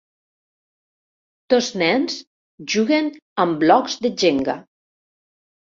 Dos 1.55 1.69
nens 1.83 2.17
juguen 2.75 3.13
amb 3.45 3.65
blocs 3.67 4.03
de 4.07 4.15
jenga. 4.25 4.59